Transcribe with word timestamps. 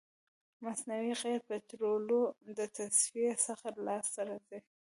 مصنوعي 0.63 1.13
قیر 1.21 1.39
د 1.43 1.45
پطرولو 1.49 2.19
د 2.57 2.59
تصفیې 2.77 3.31
څخه 3.45 3.67
لاسته 3.87 4.21
راځي 4.29 4.59